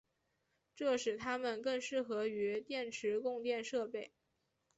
[0.75, 4.11] 这使它们更适合于电池供电设备。